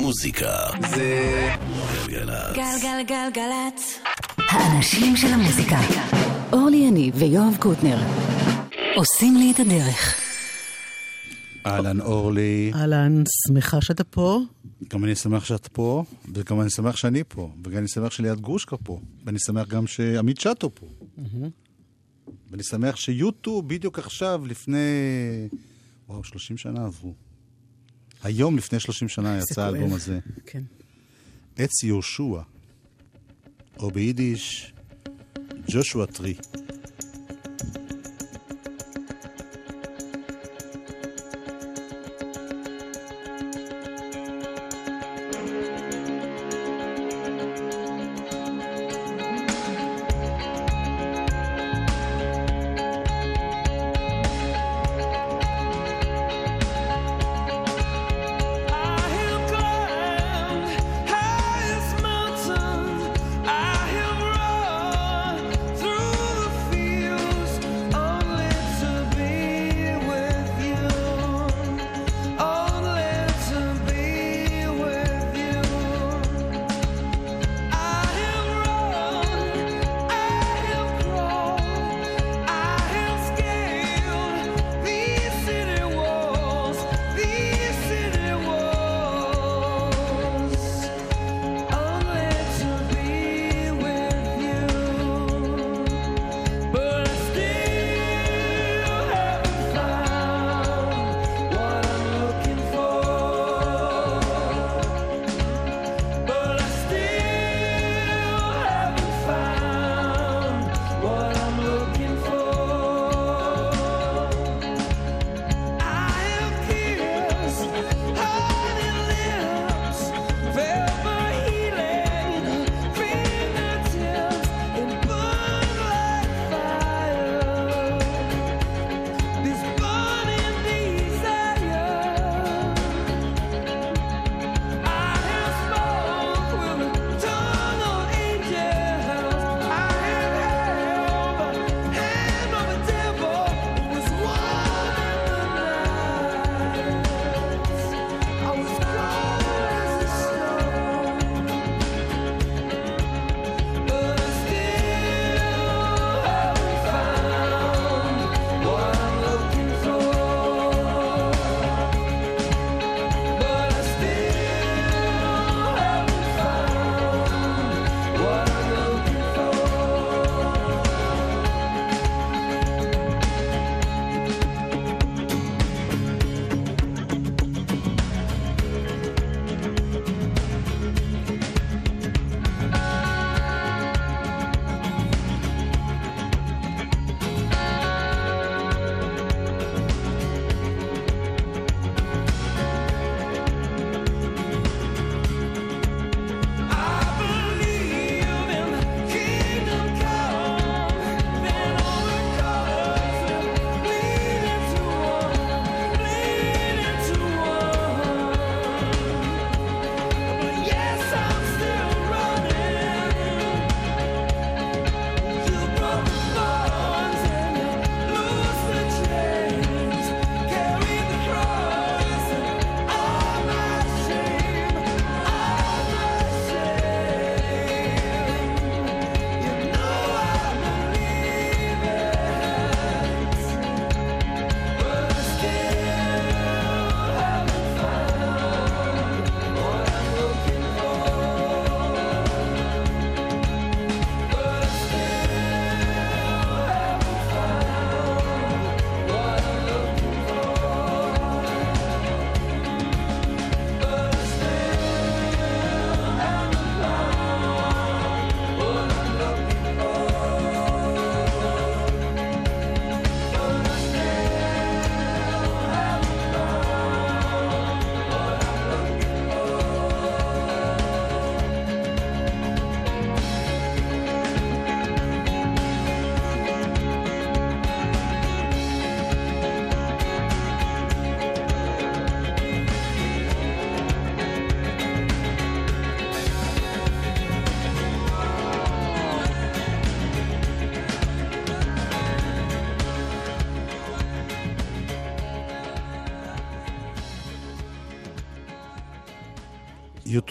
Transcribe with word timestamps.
מוזיקה 0.00 0.56
זה 0.90 1.48
גלגלצ. 2.08 2.56
גלגלגלגלצ. 2.56 3.98
האנשים 4.36 5.16
של 5.16 5.26
המוזיקה. 5.26 5.78
אורלי 6.52 6.76
יניב 6.76 7.14
ויואב 7.16 7.56
קוטנר. 7.58 7.98
עושים 8.96 9.36
לי 9.36 9.52
את 9.54 9.60
הדרך. 9.60 10.14
אהלן 11.66 12.00
אורלי, 12.00 12.72
אהלן, 12.74 13.22
שמחה 13.48 13.80
שאתה 13.80 14.04
פה. 14.04 14.40
גם 14.90 15.04
אני 15.04 15.14
שמח 15.14 15.44
שאת 15.44 15.66
פה, 15.66 16.04
וגם 16.34 16.60
אני 16.60 16.70
שמח 16.70 16.96
שאני 16.96 17.22
פה, 17.28 17.50
וגם 17.64 17.78
אני 17.78 17.88
שמח 17.88 18.12
שליאת 18.12 18.40
גרושקה 18.40 18.76
פה, 18.76 19.00
ואני 19.24 19.38
שמח 19.38 19.68
גם 19.68 19.86
שעמית 19.86 20.40
שטו 20.40 20.74
פה. 20.74 20.86
ואני 22.50 22.62
שמח 22.62 22.96
שיוטו 22.96 23.62
בדיוק 23.62 23.98
עכשיו, 23.98 24.46
לפני... 24.46 24.78
וואו, 26.08 26.24
30 26.24 26.56
שנה 26.56 26.84
עברו. 26.84 27.14
היום 28.22 28.56
לפני 28.56 28.80
30 28.80 29.08
שנה 29.08 29.38
יצא 29.38 29.62
האלבום. 29.62 29.92
הזה. 29.92 30.18
כן. 30.46 30.62
עץ 31.56 31.82
יהושע, 31.82 32.40
או 33.78 33.90
ביידיש, 33.90 34.72
ג'ושוע 35.68 36.06
טרי. 36.06 36.34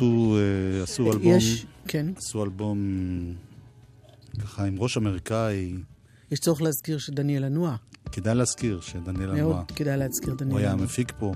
יוטו 0.01 0.37
אה, 0.37 0.83
עשו 0.83 1.11
אלבום, 1.11 1.37
יש, 1.37 1.65
כן. 1.87 2.05
עשו 2.17 2.43
אלבום 2.43 2.79
ככה 4.39 4.65
עם 4.65 4.75
ראש 4.79 4.97
אמריקאי. 4.97 5.73
יש 6.31 6.39
צורך 6.39 6.61
להזכיר 6.61 6.97
שדניאל 6.97 7.43
הנוע. 7.43 7.75
כדאי 8.11 8.35
להזכיר 8.35 8.81
שדניאל 8.81 9.31
מאוד 9.31 9.51
אמרה, 9.51 9.63
כדאי 9.75 9.97
להזכיר 9.97 10.33
דניאל 10.33 10.51
הוא 10.51 10.59
היה 10.59 10.71
הנוע. 10.71 10.81
המפיק 10.81 11.11
פה. 11.19 11.33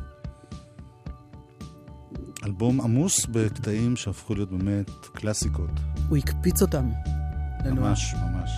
אלבום 2.45 2.81
עמוס 2.81 3.25
בקטעים 3.25 3.95
שהפכו 3.95 4.35
להיות 4.35 4.49
באמת 4.49 4.91
קלאסיקות. 5.13 5.69
הוא 6.09 6.17
הקפיץ 6.17 6.61
אותם. 6.61 6.89
ממש, 7.65 8.13
ממש. 8.13 8.49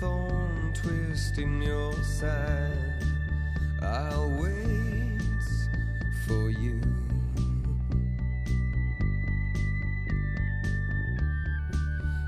Thorn 0.00 0.72
twist 0.74 1.38
in 1.38 1.62
your 1.62 1.94
side. 2.02 3.04
I'll 3.82 4.30
wait 4.30 5.20
for 6.26 6.50
you. 6.50 6.80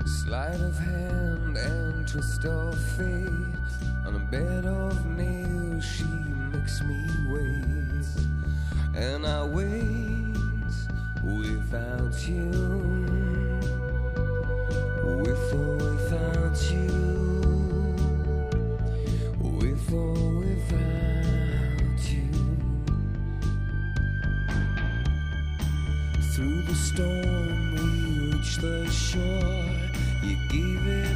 Sleight 0.05 0.59
of 0.59 0.77
hand 0.77 1.57
and 1.57 2.07
twist 2.07 2.45
of 2.45 2.77
fate. 2.97 3.67
On 4.05 4.15
a 4.15 4.27
bed 4.31 4.65
of 4.65 5.05
nails, 5.05 5.85
she 5.85 6.05
makes 6.51 6.81
me 6.83 7.05
wait. 7.29 7.97
And 8.95 9.25
I 9.25 9.43
wait 9.43 10.27
without 11.23 12.27
you. 12.27 12.51
With 15.03 15.53
or 15.53 15.75
without 15.77 16.71
you. 16.71 16.96
The 28.59 28.89
shore. 28.89 29.65
You 30.23 30.35
gave 30.49 30.87
it 30.87 31.06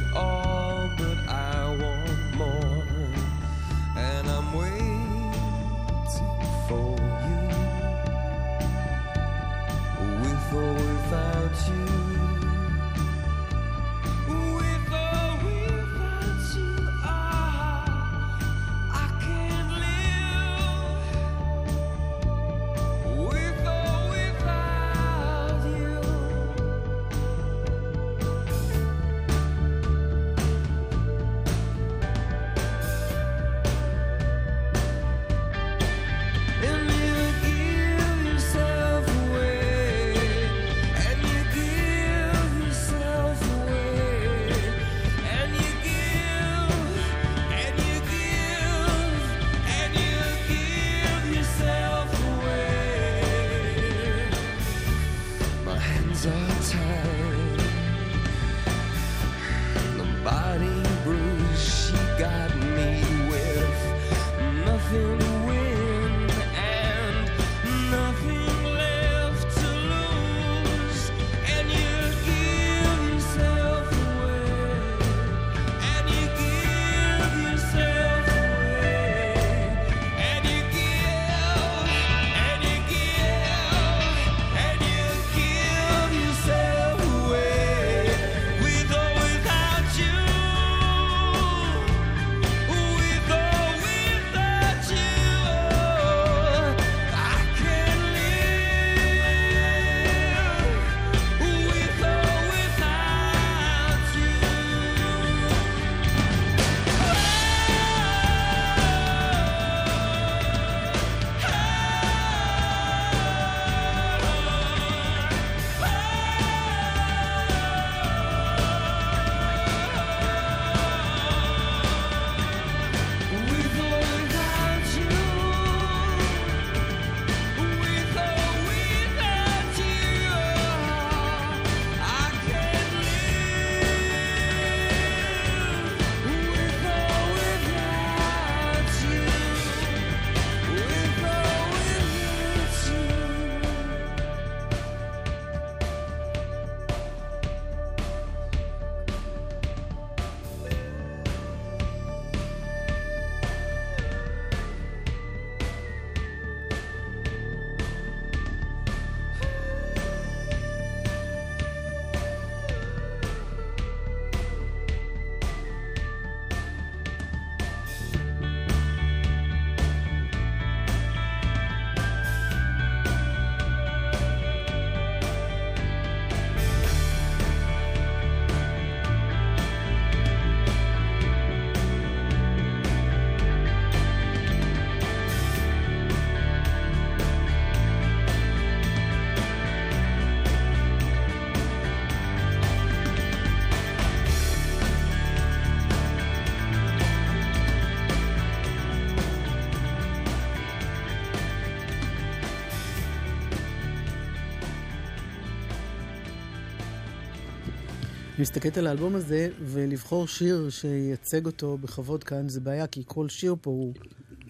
מסתכלת 208.42 208.78
על 208.78 208.86
האלבום 208.86 209.14
הזה, 209.14 209.48
ולבחור 209.60 210.26
שיר 210.26 210.70
שייצג 210.70 211.46
אותו 211.46 211.78
בכבוד 211.78 212.24
כאן 212.24 212.48
זה 212.48 212.60
בעיה, 212.60 212.86
כי 212.86 213.02
כל 213.06 213.28
שיר 213.28 213.56
פה 213.60 213.70
הוא 213.70 213.94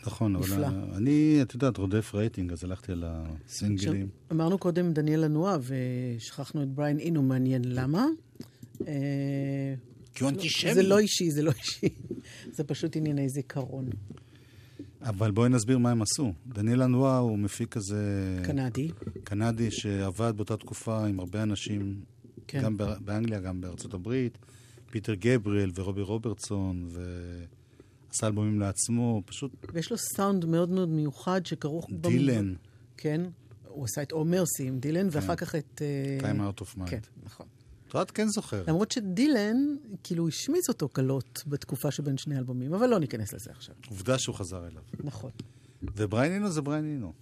נכון, 0.07 0.37
אבל 0.37 0.45
נפלא. 0.45 0.69
אני, 0.97 1.39
את 1.43 1.55
יודעת, 1.55 1.77
רודף 1.77 2.15
רייטינג, 2.15 2.53
אז 2.53 2.65
הלכתי 2.65 2.93
על 2.93 3.05
עכשיו, 3.05 3.35
הסינגלים. 3.49 4.09
אמרנו 4.33 4.59
קודם 4.59 4.93
דניאל 4.93 5.25
לנוע, 5.25 5.57
ושכחנו 5.63 6.63
את 6.63 6.69
בריין 6.69 6.99
אינו, 6.99 7.23
מעניין 7.23 7.63
למה. 7.65 8.07
אה, 8.87 9.75
כי 10.15 10.25
הוא 10.25 10.31
אנטישמי. 10.31 10.75
זה 10.75 10.83
לא 10.83 10.99
אישי, 10.99 11.31
זה 11.31 11.43
לא 11.43 11.53
אישי. 11.59 11.89
זה 12.57 12.65
פשוט 12.65 12.97
ענייני 12.97 13.29
זיכרון. 13.29 13.89
אבל 15.03 15.31
בואי 15.31 15.49
נסביר 15.49 15.79
מה 15.79 15.91
הם 15.91 16.03
עשו. 16.03 16.33
דניאל 16.47 16.83
אנואר 16.83 17.19
הוא 17.19 17.39
מפיק 17.39 17.69
כזה... 17.69 18.03
קנדי. 18.45 18.91
קנדי 19.25 19.71
שעבד 19.71 20.33
באותה 20.37 20.57
תקופה 20.57 21.07
עם 21.07 21.21
הרבה 21.21 21.43
אנשים, 21.43 22.01
כן. 22.53 22.63
גם 22.63 22.77
בא- 22.77 22.97
באנגליה, 23.05 23.41
גם 23.41 23.61
בארצות 23.61 23.95
הברית, 23.95 24.39
פיטר 24.91 25.15
גבריאל 25.15 25.71
ורובי 25.75 26.03
רוברטסון, 26.03 26.89
ועשה 26.91 28.27
אלבומים 28.27 28.61
לעצמו, 28.61 29.23
פשוט 29.27 29.53
ויש 29.73 29.91
לו 29.91 29.97
סאונד 29.99 30.45
מאוד 30.45 30.71
מאוד 30.71 30.89
מיוחד 30.89 31.47
שכרוך... 31.47 31.91
במ- 31.91 31.97
דילן, 32.11 32.55
כן. 32.97 33.21
הוא 33.69 33.85
עשה 33.85 34.03
את 34.03 34.13
או 34.13 34.25
מרסי 34.25 34.69
עם 34.69 34.79
דילן, 34.79 35.09
ואחר 35.11 35.37
כך 35.37 35.55
את... 35.55 35.83
Time 36.21 36.25
Out 36.59 36.63
of 36.63 36.79
Mind. 36.79 36.87
כן, 36.91 36.99
נכון. 37.25 37.47
את 38.03 38.11
כן 38.11 38.29
זוכר. 38.29 38.65
למרות 38.69 38.91
שדילן, 38.91 39.57
כאילו, 40.05 40.29
השמיץ 40.29 40.69
אותו 40.69 40.89
קלות 40.89 41.43
בתקופה 41.47 41.91
שבין 41.91 42.17
שני 42.19 42.39
אלבומים, 42.39 42.75
אבל 42.75 42.87
לא 42.87 42.99
ניכנס 43.01 43.33
לזה 43.35 43.51
עכשיו. 43.51 43.75
עובדה 43.91 44.19
שהוא 44.19 44.35
חזר 44.35 44.67
אליו. 44.67 44.83
נכון. 45.05 45.31
ובריין 45.83 46.33
אינו 46.33 46.51
זה 46.51 46.61
בריין 46.63 46.85
אינו. 46.85 47.13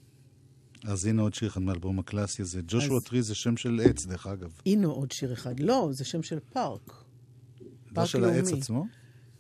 אז 0.85 1.07
הנה 1.07 1.23
עוד 1.23 1.35
שיר 1.35 1.49
אחד 1.49 1.63
מהאלבום 1.63 1.99
הקלאסי 1.99 2.43
הזה. 2.43 2.61
Joshua 2.67 2.97
אז- 2.97 3.05
Tree 3.05 3.23
זה 3.23 3.35
שם 3.35 3.57
של 3.57 3.81
עץ, 3.85 4.07
דרך 4.07 4.27
אגב. 4.27 4.61
אינו 4.67 4.91
עוד 4.93 5.13
שיר 5.13 5.33
אחד. 5.33 5.61
לא, 5.61 5.89
זה 5.93 6.05
שם 6.05 6.23
של 6.23 6.39
פארק. 6.53 6.89
לא 7.61 7.67
פארק 7.95 8.07
של 8.07 8.25
העץ 8.25 8.45
לאומי. 8.49 8.61
עצמו? 8.61 8.87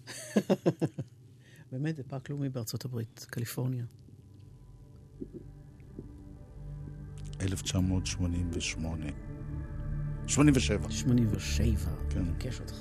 באמת, 1.73 1.97
זה 1.97 2.03
פארק 2.03 2.31
לאומי 2.31 2.49
בארצות 2.49 2.85
הברית, 2.85 3.27
קליפורניה. 3.31 3.85
1988. 7.41 9.07
87. 10.27 10.91
87, 10.91 11.91
כן. 12.11 12.23
מבקש 12.23 12.61
אותך. 12.61 12.75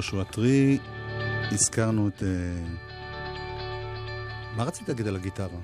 Joshua 0.00 0.24
Tree, 0.24 0.78
הזכרנו 1.52 2.08
את... 2.08 2.22
אה, 2.22 2.28
מה 4.56 4.64
רצית 4.64 4.88
להגיד 4.88 5.06
על 5.06 5.16
הגיטרה? 5.16 5.60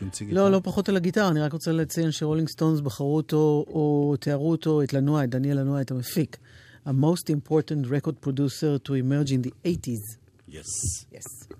גיטרה? 0.00 0.32
לא, 0.32 0.50
לא 0.50 0.60
פחות 0.64 0.88
על 0.88 0.96
הגיטרה, 0.96 1.28
אני 1.28 1.40
רק 1.40 1.52
רוצה 1.52 1.72
לציין 1.72 2.10
שרולינג 2.10 2.48
סטון 2.48 2.80
בחרו 2.80 3.16
אותו, 3.16 3.64
או 3.68 4.14
תיארו 4.20 4.50
אותו, 4.50 4.82
את 4.82 4.92
לנואה, 4.92 5.24
את 5.24 5.30
דניאל 5.30 5.60
לנואה, 5.60 5.80
את 5.80 5.90
המפיק. 5.90 6.36
ה 6.86 6.90
most 6.90 7.24
important 7.24 7.86
record 7.86 8.26
producer 8.26 8.88
to 8.88 8.90
emerge 8.90 9.30
in 9.30 9.46
the 9.46 9.50
80's. 9.66 10.16
Yes. 10.48 11.04
Yes. 11.12 11.54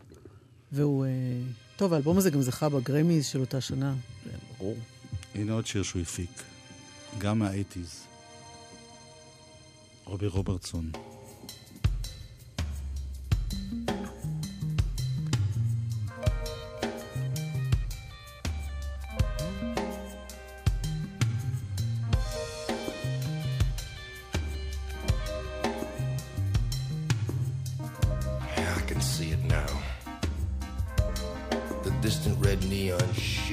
והוא... 0.72 1.04
אה, 1.04 1.10
טוב, 1.76 1.92
האלבום 1.92 2.18
הזה 2.18 2.30
גם 2.30 2.42
זכה 2.42 2.68
בגרמיז 2.68 3.26
של 3.26 3.40
אותה 3.40 3.60
שנה, 3.60 3.94
ברור. 4.58 4.76
הנה 5.34 5.52
עוד 5.52 5.66
שיר 5.66 5.82
שהוא 5.82 6.02
הפיק, 6.02 6.42
גם 7.18 7.38
מהאייטיז. 7.38 8.02
רובי 10.04 10.26
רוברטסון. 10.26 10.90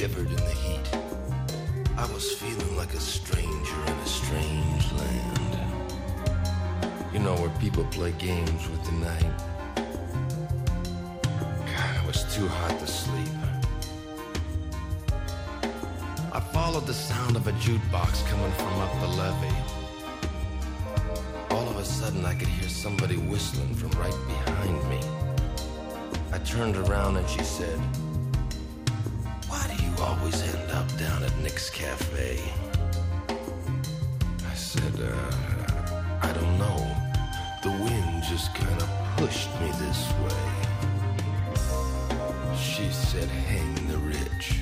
Shivered 0.07 0.29
in 0.29 0.35
the 0.35 0.57
heat. 0.63 0.87
I 1.97 2.05
was 2.13 2.31
feeling 2.33 2.77
like 2.77 2.93
a 2.93 2.99
stranger 2.99 3.81
in 3.87 3.93
a 3.93 4.05
strange 4.05 4.91
land. 4.93 5.57
You 7.11 7.19
know, 7.19 7.35
where 7.35 7.49
people 7.59 7.83
play 7.85 8.13
games 8.13 8.69
with 8.69 8.83
the 8.85 8.91
night. 8.93 9.33
God, 11.75 11.95
it 11.97 12.07
was 12.07 12.23
too 12.33 12.47
hot 12.47 12.79
to 12.79 12.87
sleep. 12.87 13.27
I 16.31 16.39
followed 16.39 16.85
the 16.85 16.93
sound 16.93 17.35
of 17.35 17.47
a 17.47 17.51
jukebox 17.53 18.25
coming 18.29 18.51
from 18.53 18.79
up 18.79 18.93
the 19.01 19.07
levee. 19.07 19.61
All 21.49 21.67
of 21.67 21.77
a 21.77 21.85
sudden, 21.85 22.23
I 22.23 22.33
could 22.33 22.47
hear 22.47 22.69
somebody 22.69 23.17
whistling 23.17 23.73
from 23.75 23.89
right 23.99 24.19
behind 24.27 24.89
me. 24.89 25.01
I 26.31 26.37
turned 26.39 26.77
around 26.77 27.17
and 27.17 27.27
she 27.27 27.43
said, 27.43 27.79
always 30.27 30.53
end 30.53 30.71
up 30.71 30.97
down 30.97 31.23
at 31.23 31.37
Nick's 31.37 31.69
Cafe? 31.69 32.41
I 34.45 34.53
said, 34.55 34.93
uh, 34.99 36.19
I 36.21 36.33
don't 36.33 36.57
know. 36.59 36.79
The 37.63 37.69
wind 37.69 38.23
just 38.23 38.53
kind 38.53 38.81
of 38.81 38.89
pushed 39.15 39.49
me 39.61 39.71
this 39.79 40.11
way. 40.25 40.47
She 42.57 42.89
said, 42.91 43.29
Hang 43.29 43.73
the 43.87 43.99
rich. 43.99 44.59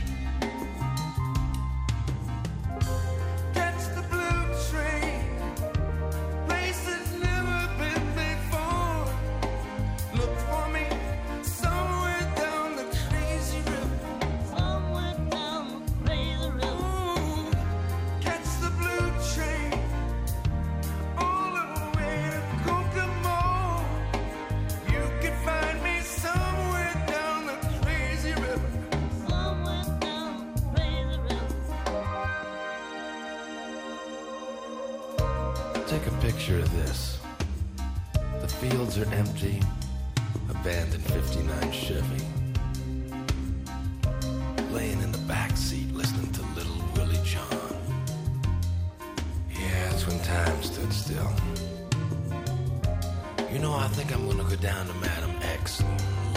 Gonna 54.38 54.50
go 54.50 54.56
down 54.58 54.86
to 54.88 54.94
Madam 54.96 55.32
X 55.42 55.82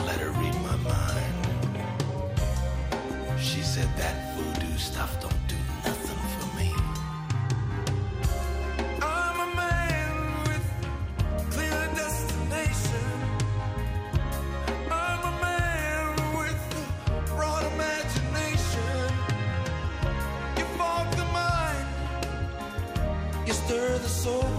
let 0.07 0.21
her 0.21 0.31
read 0.31 0.55
my 0.63 0.77
mind. 0.77 1.35
She 3.41 3.61
said 3.61 3.89
that 3.97 4.37
voodoo 4.37 4.77
stuff 4.77 5.21
don't 5.21 5.49
do 5.49 5.57
nothing 5.85 6.21
for 6.35 6.47
me. 6.59 6.73
I'm 9.03 9.37
a 9.49 9.57
man 9.57 10.13
with 10.47 10.67
clear 11.51 11.81
destination. 11.97 13.07
I'm 14.91 15.23
a 15.33 15.35
man 15.41 16.39
with 16.39 16.61
broad 17.27 17.65
imagination. 17.73 19.13
You 20.57 20.65
fog 20.79 21.11
the 21.17 21.25
mind, 21.25 21.87
you 23.47 23.53
stir 23.53 23.99
the 23.99 24.09
soul. 24.09 24.58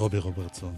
רובי 0.00 0.18
רוברטסון. 0.18 0.74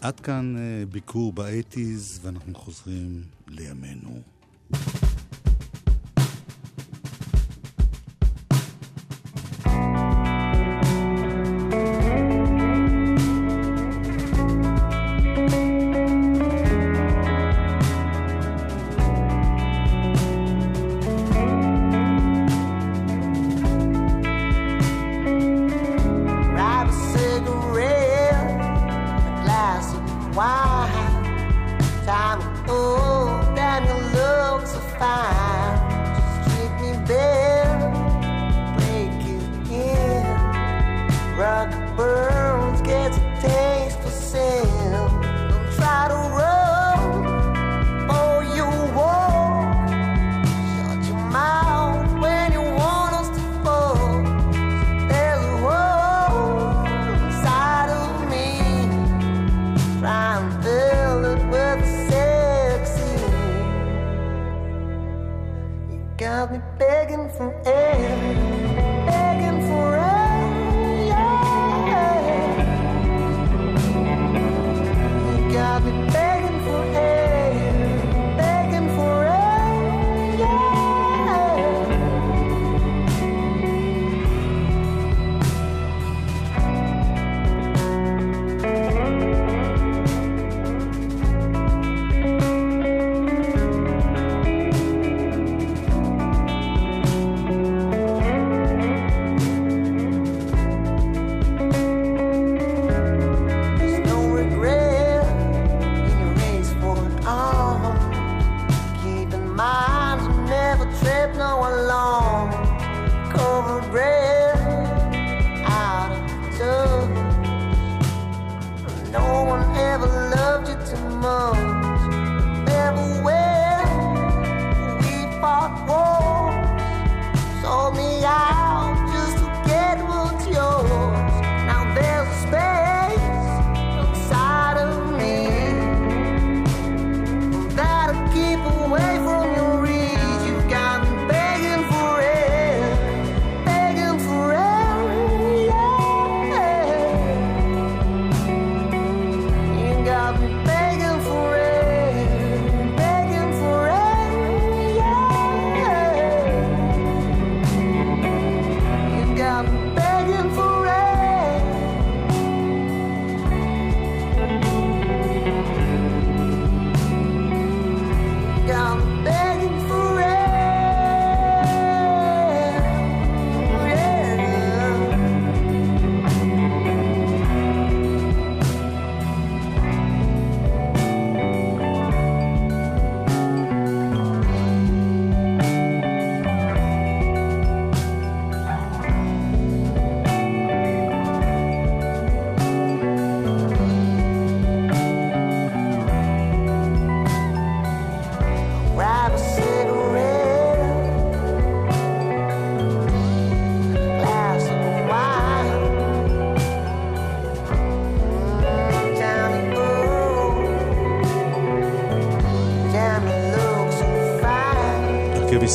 עד 0.00 0.20
כאן 0.20 0.56
אה, 0.56 0.86
ביקור 0.86 1.32
באייטיז, 1.32 2.20
ואנחנו 2.22 2.54
חוזרים 2.54 3.22
לימינו. 3.48 3.99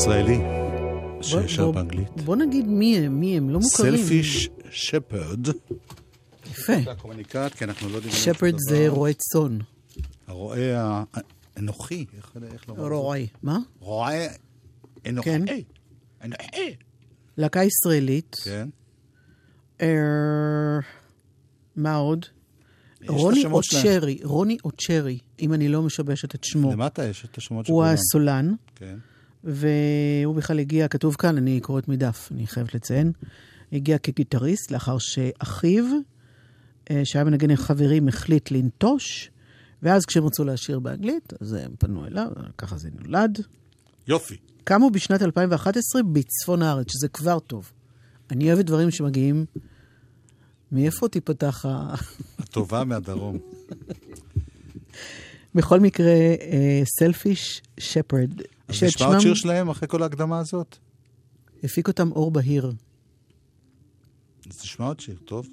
ישראלי, 0.05 0.37
בוא- 1.57 1.71
באנגלית. 1.73 2.21
בוא 2.21 2.35
נגיד 2.35 2.67
מי 2.67 2.97
הם, 2.97 3.19
מי 3.19 3.37
הם, 3.37 3.49
לא 3.49 3.59
מוכרים. 3.59 3.97
סלפיש 3.97 4.49
שפרד. 4.71 5.47
יפה. 6.51 6.73
לא. 6.85 8.11
שפרד 8.11 8.55
זה 8.69 8.85
רועה 8.87 9.11
צאן. 9.13 9.57
הרועה 10.27 11.03
האנוכי, 11.57 12.05
איך 12.17 12.31
לומר? 12.35 12.55
את 12.55 12.89
זה? 12.89 12.95
רועה. 12.95 13.19
מה? 13.43 13.57
רועה 13.79 14.13
אנוכי. 15.09 15.29
כן. 15.29 15.41
אנוכי. 16.23 16.75
להקה 17.37 17.59
ישראלית. 17.63 18.35
כן. 18.43 18.69
אה, 19.81 19.87
מה 21.75 21.95
עוד? 21.95 22.25
רוני. 23.07 23.45
אוצ'רי, 23.45 24.17
רוני 24.23 24.57
אוצ'רי, 24.65 25.17
אם 25.39 25.53
אני 25.53 25.67
לא 25.67 25.81
משבשת 25.81 26.35
את 26.35 26.43
שמו. 26.43 26.71
למטה 26.71 27.05
יש 27.05 27.25
את 27.25 27.37
השמות 27.37 27.65
של 27.65 27.71
הוא 27.73 27.81
כולם. 27.83 27.93
הסולן, 27.93 28.53
כן. 28.75 28.97
והוא 29.45 30.35
בכלל 30.35 30.59
הגיע, 30.59 30.87
כתוב 30.87 31.15
כאן, 31.15 31.37
אני 31.37 31.59
קוראת 31.59 31.87
מדף, 31.87 32.29
אני 32.31 32.47
חייבת 32.47 32.75
לציין, 32.75 33.11
הגיע 33.71 33.97
כגיטריסט 33.97 34.71
לאחר 34.71 34.97
שאחיו, 34.97 35.85
אה, 36.91 37.01
שהיה 37.05 37.25
מנגן 37.25 37.49
עם 37.49 37.57
חברים, 37.57 38.07
החליט 38.07 38.51
לנטוש, 38.51 39.31
ואז 39.83 40.05
כשהם 40.05 40.25
רצו 40.25 40.43
לשיר 40.43 40.79
באנגלית, 40.79 41.33
אז 41.41 41.53
הם 41.53 41.71
פנו 41.79 42.05
אליו, 42.07 42.27
ככה 42.57 42.77
זה 42.77 42.89
נולד. 42.99 43.39
יופי. 44.07 44.37
קמו 44.63 44.89
בשנת 44.89 45.21
2011 45.21 46.03
בצפון 46.03 46.61
הארץ, 46.61 46.87
שזה 46.91 47.07
כבר 47.07 47.39
טוב. 47.39 47.71
אני 48.31 48.51
אוהבת 48.51 48.65
דברים 48.65 48.91
שמגיעים... 48.91 49.45
מאיפה 50.71 51.07
תיפתח 51.07 51.65
ה... 51.65 51.95
הטובה 52.39 52.83
מהדרום. 52.83 53.37
בכל 55.55 55.79
מקרה, 55.79 56.13
סלפיש 56.99 57.61
שפרד, 57.79 58.41
אז 58.41 58.54
נשמע 58.69 59.07
עוד 59.07 59.19
שיר 59.19 59.33
שלהם 59.33 59.69
אחרי 59.69 59.87
כל 59.87 60.03
ההקדמה 60.03 60.39
הזאת? 60.39 60.77
הפיק 61.63 61.87
אותם 61.87 62.11
אור 62.11 62.31
בהיר. 62.31 62.73
אז 64.49 64.61
נשמע 64.61 64.85
עוד 64.85 64.99
שיר, 64.99 65.17
טוב? 65.25 65.47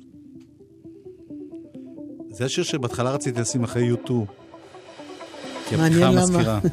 זה 2.30 2.44
השיר 2.44 2.64
שבהתחלה 2.64 3.10
רציתי 3.10 3.40
לשים 3.40 3.64
אחרי 3.64 3.84
יוטו. 3.84 4.26
כי 5.68 5.76
מעניין 5.76 6.02
הפתיחה 6.02 6.10
למה. 6.10 6.38
מזכירה. 6.38 6.60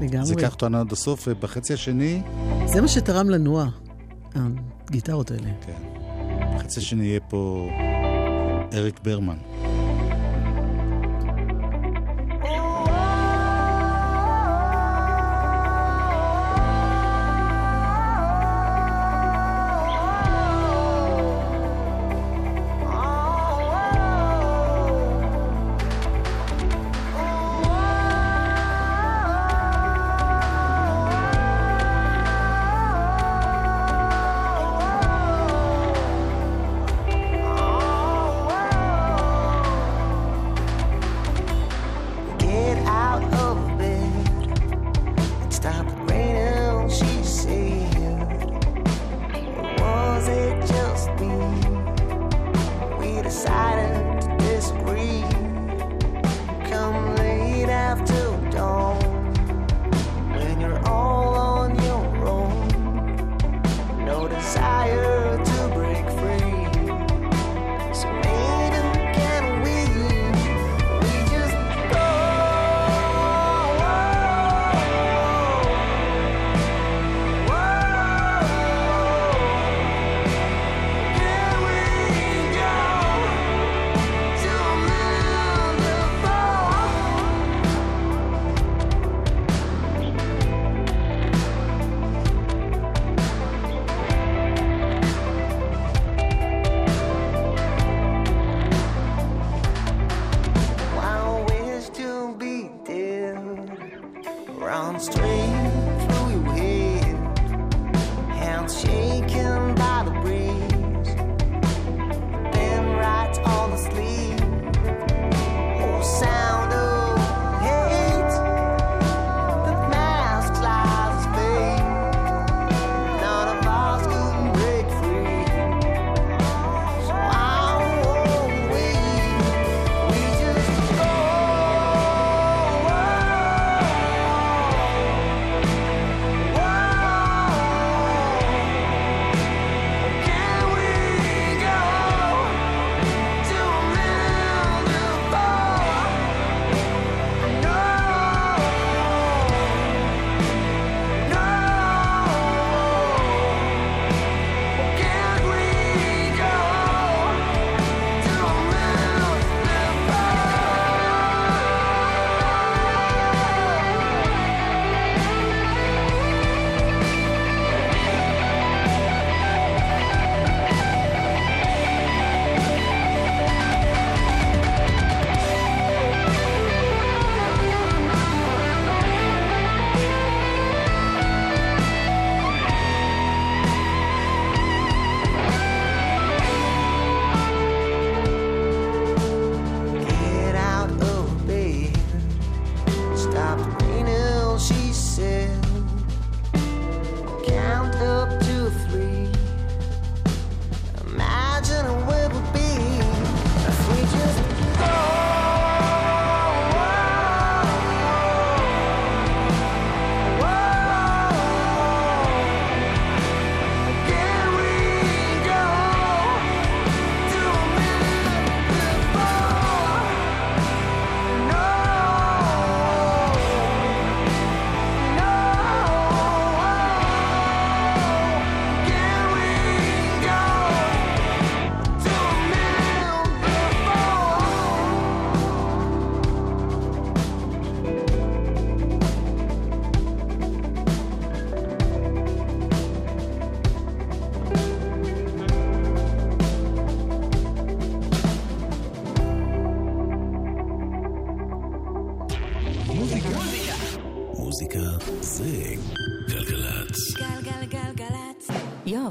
זה 0.00 0.06
לגמרי. 0.06 0.30
ייקח 0.30 0.52
אותנו 0.52 0.78
עד 0.78 0.92
הסוף, 0.92 1.28
ובחצי 1.28 1.74
השני, 1.74 2.22
זה 2.66 2.80
מה 2.80 2.88
שתרם 2.88 3.30
לנועה, 3.30 3.68
הגיטרות 4.34 5.30
האלה. 5.30 5.50
כן. 5.66 5.82
בחצי 6.56 6.80
השני 6.80 7.04
יהיה 7.04 7.20
פה 7.20 7.70
אריק 8.72 9.00
ברמן. 9.02 9.38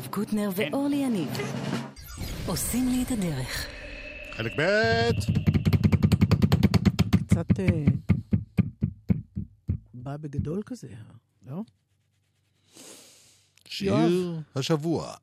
קוטנר 0.09 0.49
ואורלי 0.55 0.95
יניב 0.95 1.29
עושים 2.47 2.87
לי 2.87 3.03
את 3.03 3.11
הדרך. 3.11 3.67
חלק 4.31 4.51
ב' 4.59 4.61
קצת 7.27 7.59
אה, 7.59 7.85
בא 9.93 10.17
בגדול 10.17 10.61
כזה, 10.65 10.87
לא? 11.47 11.61
שיר 13.65 13.93
יואב. 13.93 14.41
השבוע. 14.55 15.13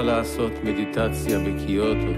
אפשר 0.00 0.16
לעשות 0.16 0.52
מדיטציה 0.64 1.38
בקיוטו. 1.38 2.12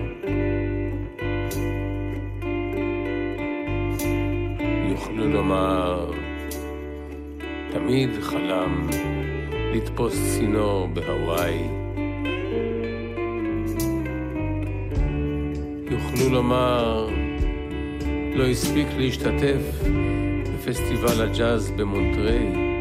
יוכלו 4.90 5.28
לומר, 5.28 6.10
תמיד 7.70 8.10
חלם 8.20 8.88
לתפוס 9.74 10.36
צינור 10.36 10.88
בהוואי. 10.88 11.58
יוכלו 15.90 16.28
לומר, 16.32 17.08
לא 18.34 18.46
הספיק 18.46 18.86
להשתתף 18.98 19.82
בפסטיבל 20.54 21.22
הג'אז 21.22 21.70
במונטריי. 21.70 22.71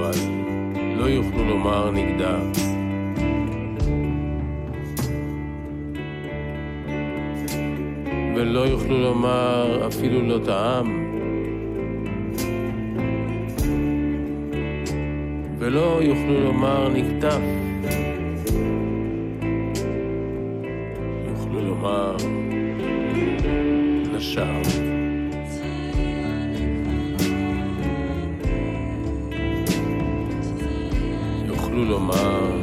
אבל 0.00 0.18
לא 0.96 1.04
יוכלו 1.04 1.44
לומר 1.44 1.90
נגדה. 1.90 2.38
ולא 8.36 8.60
יוכלו 8.60 8.98
לומר 8.98 9.86
אפילו 9.86 10.22
לא 10.22 10.38
טעם. 10.44 11.06
ולא 15.58 15.98
יוכלו 16.02 16.40
לומר 16.40 16.88
נקטף. 16.88 17.40
יוכלו 21.28 21.60
לומר 21.60 22.16
נשאר. 24.16 24.89
Lulomar. 31.80 32.59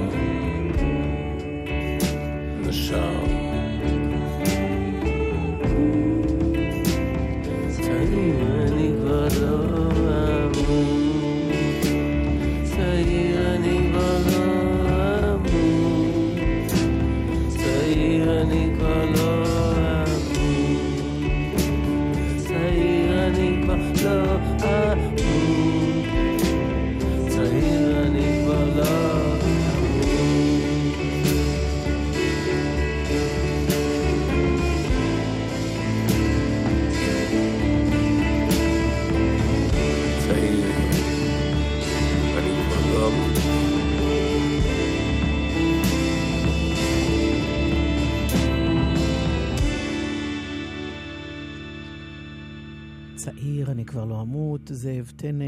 לא 54.08 54.22
אמות, 54.22 54.62
זאב 54.74 55.12
טנא, 55.16 55.46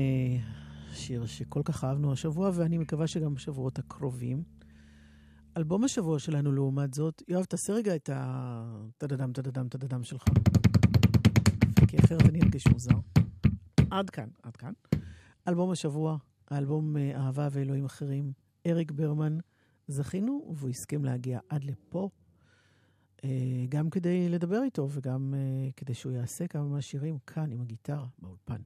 שיר 0.93 1.25
שכל 1.25 1.61
כך 1.65 1.83
אהבנו 1.83 2.11
השבוע, 2.11 2.51
ואני 2.53 2.77
מקווה 2.77 3.07
שגם 3.07 3.33
בשבועות 3.33 3.79
הקרובים. 3.79 4.43
אלבום 5.57 5.83
השבוע 5.83 6.19
שלנו, 6.19 6.51
לעומת 6.51 6.93
זאת, 6.93 7.23
יואב, 7.27 7.43
תעשה 7.43 7.73
רגע 7.73 7.95
את 7.95 8.09
ה... 8.09 8.83
טדדם, 8.97 9.33
טדדם, 9.33 9.67
טדדם 9.67 10.03
שלך. 10.03 10.23
כי 11.87 11.97
אחרת 11.97 12.21
אני 12.29 12.41
ארגיש 12.41 12.67
מוזר. 12.67 12.95
עד 13.91 14.09
כאן, 14.09 14.27
עד 14.43 14.55
כאן. 14.57 14.73
אלבום 15.47 15.71
השבוע, 15.71 16.17
האלבום 16.47 16.97
אה, 16.97 17.17
אהבה 17.17 17.47
ואלוהים 17.51 17.85
אחרים, 17.85 18.31
אריק 18.67 18.91
ברמן. 18.91 19.37
זכינו, 19.87 20.53
והוא 20.55 20.69
הסכים 20.69 21.05
להגיע 21.05 21.39
עד 21.49 21.63
לפה. 21.63 22.09
גם 23.69 23.89
כדי 23.89 24.29
לדבר 24.29 24.63
איתו 24.63 24.87
וגם 24.91 25.33
אה, 25.37 25.69
כדי 25.77 25.93
שהוא 25.93 26.13
יעשה 26.13 26.47
כמה 26.47 26.63
מהשירים 26.63 27.17
כאן 27.27 27.51
עם 27.51 27.61
הגיטרה 27.61 28.05
באולפן. 28.19 28.61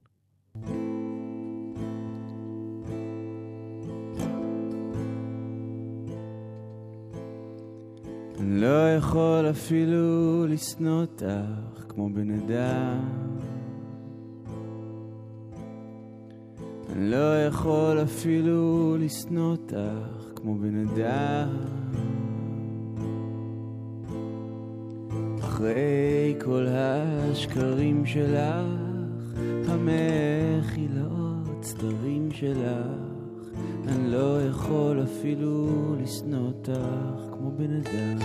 אני 8.40 8.62
לא 8.62 8.96
יכול 8.96 9.50
אפילו 9.50 10.48
לשנוא 10.48 11.02
אותך 11.02 11.86
כמו 11.90 12.10
בן 12.10 12.32
אדם. 12.32 13.00
אני 16.90 17.12
לא 17.12 17.46
יכול 17.46 18.04
אפילו 18.04 18.98
לשנוא 19.00 19.52
אותך 19.52 20.32
כמו 20.36 20.56
בן 20.56 20.88
אדם. 20.88 21.83
אחרי 25.64 26.36
כל 26.44 26.68
השקרים 26.70 28.06
שלך, 28.06 28.38
המחילות, 29.68 31.64
סתרים 31.64 32.32
שלך, 32.32 32.88
אני 33.88 34.12
לא 34.12 34.42
יכול 34.42 35.04
אפילו 35.04 35.68
לשנוא 36.02 36.48
אותך 36.48 36.72
כמו 37.32 37.52
בן 37.52 37.72
אדם. 37.76 38.20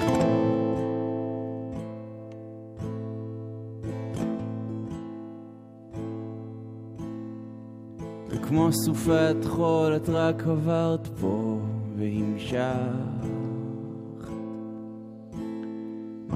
וכמו 8.28 8.72
סופת 8.72 9.36
חול 9.44 9.96
את 9.96 10.08
רק 10.08 10.46
עברת 10.46 11.06
פה 11.20 11.58
והמשכת 11.98 13.37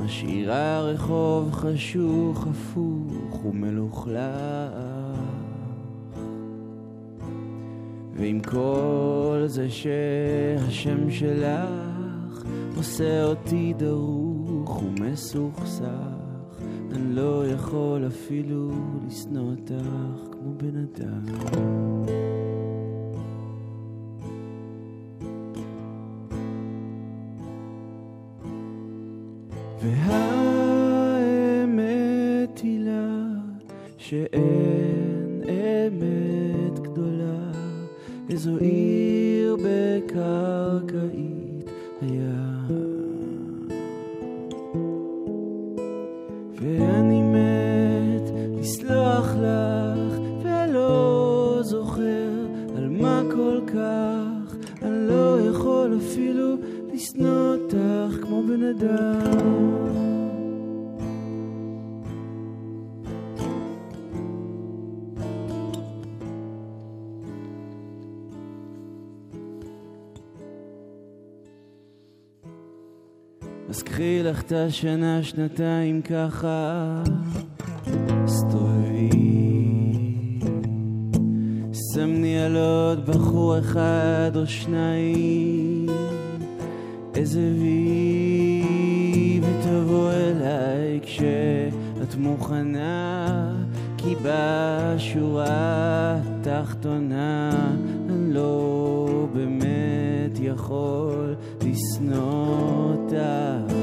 משאירה 0.05 0.81
רחוב 0.81 1.53
חשוך, 1.53 2.47
הפוך 2.47 3.45
ומלוכלך. 3.45 4.73
ועם 8.15 8.41
כל 8.41 9.43
זה 9.47 9.71
שהשם 9.71 11.11
שלך 11.11 12.45
עושה 12.77 13.25
אותי 13.25 13.75
דרוך 13.77 14.83
ומסוכסך 14.83 15.87
אני 16.93 17.15
לא 17.15 17.47
יכול 17.47 18.07
אפילו 18.07 18.71
לשנוא 19.07 19.51
אותך 19.51 20.33
כמו 20.33 20.55
בן 20.57 20.77
אדם 20.77 22.22
יכול 55.93 56.07
אפילו 56.07 56.57
לשנוא 56.93 57.55
אותך 57.55 58.25
כמו 58.25 58.43
בן 58.43 58.63
אדם 58.63 59.63
אז 73.69 73.83
קחי 73.83 74.23
לך 74.23 74.43
את 74.43 74.53
השנה, 74.53 75.23
שנתיים 75.23 76.03
ככה, 76.03 77.03
סתובבי. 78.27 79.23
סמני 81.95 82.39
על 82.39 82.57
עוד 82.57 83.07
בחור 83.07 83.59
אחד 83.59 84.31
או 84.35 84.47
שניים, 84.47 85.82
וי, 87.31 88.63
ותבוא 89.43 90.11
אליי 90.13 91.01
כשאת 91.03 92.15
מוכנה, 92.19 93.53
כי 93.97 94.15
בשורה 94.23 95.47
התחתונה 96.27 97.51
אני 98.11 98.35
לא 98.35 99.27
באמת 99.33 100.39
יכול 100.41 101.35
לשנוא 101.63 102.93
אותך. 102.93 103.75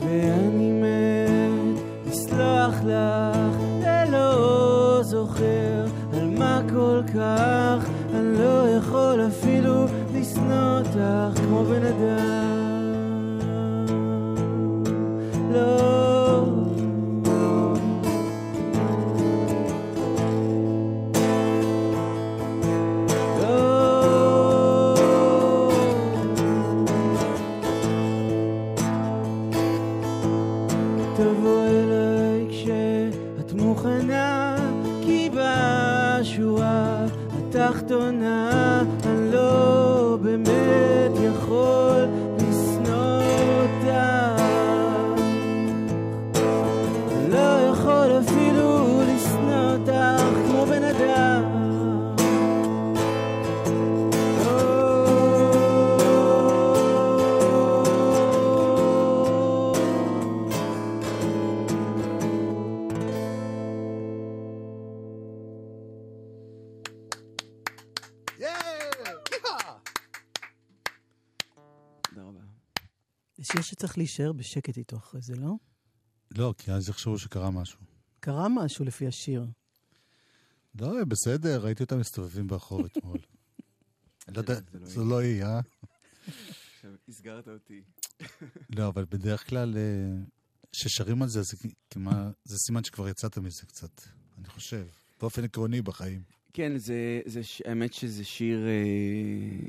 ואני 0.00 0.72
מת 0.72 1.80
לסלוח 2.06 2.74
לך 2.84 3.56
ולא 3.80 5.02
זוכר 5.02 5.84
על 6.12 6.30
מה 6.38 6.60
כל 6.68 7.00
כך 7.14 7.88
אני 8.14 8.38
לא 8.38 8.68
יכול 8.68 9.26
אפילו 9.28 9.84
לשנוא 10.14 10.78
אותך 10.78 11.40
כמו 11.40 11.64
בן 11.64 11.82
זה 73.94 73.98
שצריך 73.98 73.98
להישאר 73.98 74.32
בשקט 74.32 74.78
איתו 74.78 74.96
אחרי 74.96 75.20
זה, 75.20 75.36
לא? 75.36 75.54
לא, 76.30 76.54
כי 76.58 76.72
אז 76.72 76.88
יחשבו 76.88 77.18
שקרה 77.18 77.50
משהו. 77.50 77.78
קרה 78.20 78.48
משהו 78.48 78.84
לפי 78.84 79.06
השיר. 79.06 79.46
לא, 80.80 81.04
בסדר, 81.04 81.64
ראיתי 81.64 81.82
אותם 81.82 81.98
מסתובבים 81.98 82.46
ברחוב 82.46 82.84
אתמול. 82.86 83.18
לא 84.28 84.38
יודע, 84.38 84.54
זו 84.84 85.04
לא 85.04 85.18
היא, 85.18 85.42
אה? 85.42 85.60
עכשיו 86.74 86.90
הסגרת 87.08 87.48
אותי. 87.48 87.82
לא, 88.76 88.88
אבל 88.88 89.04
בדרך 89.10 89.48
כלל, 89.48 89.76
אה, 89.76 90.24
כששרים 90.72 91.22
על 91.22 91.28
זה, 91.28 91.42
זה 91.42 91.56
זה 92.44 92.58
סימן 92.58 92.84
שכבר 92.84 93.08
יצאת 93.08 93.38
מזה 93.38 93.66
קצת. 93.66 94.02
אני 94.38 94.48
חושב, 94.48 94.86
באופן 95.20 95.44
עקרוני 95.44 95.82
בחיים. 95.82 96.22
כן, 96.52 96.78
זה, 96.78 97.20
זה, 97.26 97.40
האמת 97.64 97.94
שזה 97.94 98.24
שיר, 98.24 98.66
אה, 98.66 99.66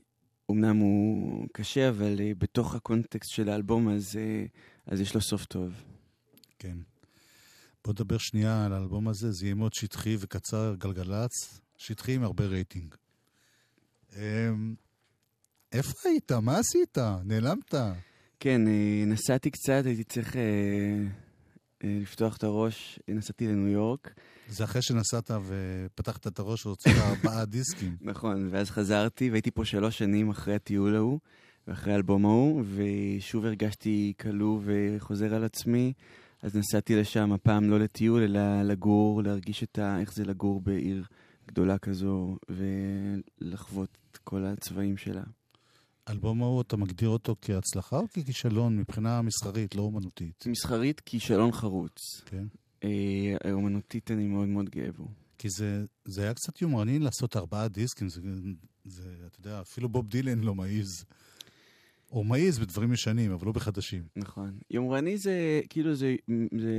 אומנם 0.50 0.78
הוא 0.78 1.48
קשה, 1.54 1.89
אבל 1.89 2.16
אה, 2.20 2.32
בתוך 2.38 2.76
הקונטקסט 2.76 3.30
של 3.32 3.50
האלבום, 3.50 3.89
אז, 3.89 4.18
אה, 4.18 4.46
אז 4.88 5.02
יש 5.02 5.16
לו 5.16 5.22
סוף 5.22 5.46
טוב. 5.46 5.74
כן. 6.60 6.78
בוא 7.86 7.93
נדבר 7.93 8.18
שנייה 8.18 8.66
על 8.66 8.74
האלבום 8.74 9.08
הזה, 9.08 9.32
זה 9.32 9.46
יהיה 9.46 9.56
מאוד 9.56 9.74
שטחי 9.74 10.16
וקצר, 10.20 10.76
גלגלצ, 10.78 11.60
שטחי 11.78 12.16
עם 12.16 12.24
הרבה 12.24 12.46
רייטינג. 12.46 12.96
אמ, 14.16 14.76
איפה 15.72 16.10
היית? 16.10 16.32
מה 16.32 16.58
עשית? 16.58 16.98
נעלמת. 17.24 17.74
כן, 18.39 18.68
אה, 18.68 19.04
נסעתי 19.08 19.52
קצת, 19.52 19.82
הייתי 19.86 20.04
צריך 20.04 20.36
לפתוח 22.01 22.38
את 22.38 22.43
הראש, 22.43 22.99
נסעתי 23.07 23.47
לניו 23.47 23.67
יורק. 23.67 24.13
זה 24.49 24.63
אחרי 24.63 24.81
שנסעת 24.81 25.31
ופתחת 25.45 26.27
את 26.27 26.39
הראש 26.39 26.65
והוצאת 26.65 26.93
ארבעה 27.07 27.45
דיסקים. 27.45 27.97
נכון, 28.01 28.47
ואז 28.51 28.69
חזרתי, 28.69 29.29
והייתי 29.29 29.51
פה 29.51 29.65
שלוש 29.65 29.97
שנים 29.97 30.29
אחרי 30.29 30.55
הטיול 30.55 30.95
ההוא, 30.95 31.19
ואחרי 31.67 31.93
האלבום 31.93 32.25
ההוא, 32.25 32.63
ושוב 32.75 33.45
הרגשתי 33.45 34.13
כלוא 34.19 34.59
וחוזר 34.65 35.36
על 35.36 35.43
עצמי. 35.43 35.93
אז 36.41 36.55
נסעתי 36.55 36.95
לשם, 36.95 37.31
הפעם 37.31 37.69
לא 37.69 37.79
לטיול, 37.79 38.21
אלא 38.21 38.61
לגור, 38.61 39.23
להרגיש 39.23 39.63
את 39.63 39.79
ה... 39.79 39.99
איך 39.99 40.13
זה 40.13 40.25
לגור 40.25 40.61
בעיר 40.61 41.03
גדולה 41.47 41.77
כזו, 41.77 42.38
ולחוות 42.49 43.97
את 44.11 44.17
כל 44.17 44.45
הצבעים 44.45 44.97
שלה. 44.97 45.23
האלבום 46.08 46.41
ההוא, 46.41 46.62
אתה 46.62 46.78
מגדיר 46.78 47.10
אותו 47.10 47.36
כהצלחה 47.41 47.97
או 47.97 48.08
ככישלון 48.08 48.78
מבחינה 48.78 49.22
מסחרית, 49.22 49.76
לא 49.76 49.82
אומנותית? 49.82 50.45
מסחרית, 50.47 50.99
כישלון 50.99 51.51
חרוץ. 51.51 52.22
כן. 52.26 52.45
אה, 52.84 53.51
אומנותית 53.51 54.12
אני 54.12 54.28
מאוד 54.28 54.47
מאוד 54.47 54.70
גאה 54.70 54.91
בו. 54.97 55.08
כי 55.38 55.49
זה, 55.49 55.86
זה 56.06 56.24
היה 56.24 56.34
קצת 56.34 56.62
יומרני 56.62 56.99
לעשות 56.99 57.38
ארבעה 57.38 57.68
דיסקים, 57.68 58.10
זה, 58.10 58.22
זה, 58.86 59.03
אתה 59.28 59.39
יודע, 59.39 59.62
אפילו 59.62 59.89
בוב 59.89 60.08
דילן 60.08 60.39
לא 60.39 60.56
מעז. 60.56 61.06
או 62.12 62.24
מעז 62.24 62.60
בדברים 62.60 62.93
ישנים, 62.93 63.32
אבל 63.32 63.45
לא 63.45 63.51
בחדשים. 63.51 64.03
נכון. 64.16 64.58
יומרני 64.72 65.18
זה 65.18 65.62
כאילו 65.70 65.95
זה, 65.95 66.16
זה 66.60 66.74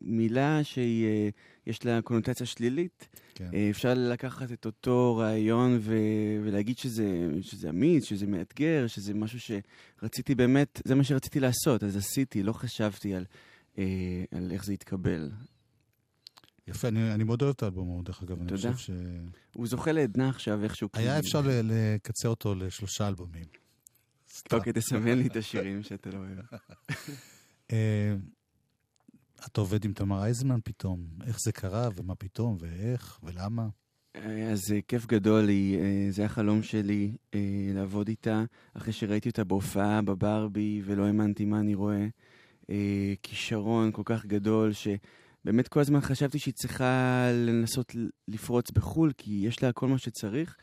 מילה 0.00 0.64
שהיא, 0.64 1.06
אה, 1.06 1.72
לה 1.84 2.02
קונוטציה 2.02 2.46
שלילית. 2.46 3.08
כן. 3.34 3.50
אה, 3.54 3.70
אפשר 3.70 3.94
לקחת 3.96 4.52
את 4.52 4.66
אותו 4.66 5.16
רעיון 5.16 5.78
ו, 5.80 5.94
ולהגיד 6.44 6.78
שזה, 6.78 7.28
שזה 7.42 7.68
אמיץ, 7.70 8.04
שזה 8.04 8.26
מאתגר, 8.26 8.86
שזה 8.86 9.14
משהו 9.14 9.38
שרציתי 9.40 10.34
באמת, 10.34 10.82
זה 10.84 10.94
מה 10.94 11.04
שרציתי 11.04 11.40
לעשות, 11.40 11.84
אז 11.84 11.96
עשיתי, 11.96 12.42
לא 12.42 12.52
חשבתי 12.52 13.14
על, 13.14 13.24
אה, 13.78 13.84
על 14.30 14.50
איך 14.52 14.64
זה 14.64 14.72
יתקבל. 14.74 15.30
יפה, 16.68 16.88
אני, 16.88 17.14
אני 17.14 17.24
מאוד 17.24 17.42
אוהב 17.42 17.54
את 17.56 17.62
האלבום 17.62 17.88
ההוא, 17.88 18.04
דרך 18.04 18.22
אגב. 18.22 18.40
אני 18.40 18.48
תודה. 18.48 18.72
חושב 18.72 18.76
ש... 18.76 18.90
הוא 19.54 19.66
זוכה 19.66 19.92
לעדנה 19.92 20.28
עכשיו 20.28 20.64
איכשהו. 20.64 20.88
היה. 20.92 21.18
אפשר 21.18 21.42
לקצר 21.64 22.28
אותו 22.28 22.54
לשלושה 22.54 23.08
אלבומים. 23.08 23.44
סתם. 24.30 24.56
אוקיי, 24.56 24.72
תסמן 24.72 25.18
לי 25.18 25.26
את 25.26 25.36
השירים 25.36 25.82
שאתה 25.82 26.10
לא 26.10 26.18
אוהב. 26.18 26.38
אה, 27.72 28.14
אתה 29.46 29.60
עובד 29.60 29.84
עם 29.84 29.92
תמר 29.92 30.22
אייזמן 30.22 30.58
פתאום, 30.64 31.06
איך 31.26 31.36
זה 31.40 31.52
קרה 31.52 31.88
ומה 31.96 32.14
פתאום 32.14 32.56
ואיך 32.60 33.18
ולמה? 33.22 33.68
אה, 34.16 34.50
אז 34.52 34.72
אה, 34.72 34.80
כיף 34.88 35.06
גדול 35.06 35.48
זה 36.10 36.22
היה 36.22 36.28
חלום 36.28 36.62
שלי 36.62 37.16
לעבוד 37.74 38.08
איתה, 38.08 38.44
אחרי 38.74 38.92
שראיתי 38.92 39.28
אותה 39.28 39.44
בהופעה 39.44 40.02
בברבי 40.02 40.82
ולא 40.84 41.06
האמנתי 41.06 41.44
מה 41.44 41.60
אני 41.60 41.74
רואה. 41.74 42.06
אה, 42.70 43.14
כישרון 43.22 43.92
כל 43.92 44.02
כך 44.04 44.26
גדול, 44.26 44.72
שבאמת 44.72 45.68
כל 45.68 45.80
הזמן 45.80 46.00
חשבתי 46.00 46.38
שהיא 46.38 46.54
צריכה 46.54 47.28
לנסות 47.32 47.96
לפרוץ 48.28 48.70
בחו"ל, 48.70 49.12
כי 49.18 49.42
יש 49.44 49.62
לה 49.62 49.72
כל 49.72 49.88
מה 49.88 49.98
שצריך. 49.98 50.56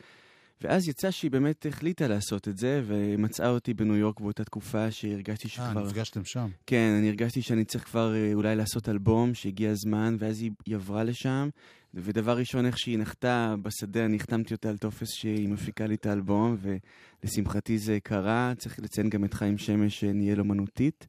ואז 0.60 0.88
יצא 0.88 1.10
שהיא 1.10 1.30
באמת 1.30 1.66
החליטה 1.66 2.08
לעשות 2.08 2.48
את 2.48 2.58
זה, 2.58 2.82
ומצאה 2.86 3.48
אותי 3.48 3.74
בניו 3.74 3.96
יורק 3.96 4.20
באותה 4.20 4.44
תקופה 4.44 4.90
שהרגשתי 4.90 5.48
אה, 5.48 5.52
שכבר... 5.52 5.86
נפגשתם 5.86 6.24
שם. 6.24 6.48
כן, 6.66 6.96
אני 6.98 7.08
הרגשתי 7.08 7.42
שאני 7.42 7.64
צריך 7.64 7.84
כבר 7.84 8.14
אה, 8.14 8.30
אולי 8.34 8.56
לעשות 8.56 8.88
אלבום, 8.88 9.34
שהגיע 9.34 9.70
הזמן, 9.70 10.16
ואז 10.18 10.40
היא, 10.40 10.50
היא 10.66 10.74
עברה 10.74 11.04
לשם, 11.04 11.48
ודבר 11.94 12.38
ראשון, 12.38 12.66
איך 12.66 12.78
שהיא 12.78 12.98
נחתה 12.98 13.54
בשדה, 13.62 14.04
אני 14.04 14.16
החתמתי 14.16 14.54
אותה 14.54 14.68
על 14.68 14.78
טופס 14.78 15.08
שהיא 15.10 15.48
מפיקה 15.48 15.86
לי 15.86 15.94
את 15.94 16.06
האלבום, 16.06 16.56
ולשמחתי 16.60 17.78
זה 17.78 17.98
קרה, 18.02 18.52
צריך 18.58 18.80
לציין 18.80 19.10
גם 19.10 19.24
את 19.24 19.34
חיים 19.34 19.58
שמש 19.58 20.00
שניהל 20.00 20.40
אומנותית, 20.40 21.06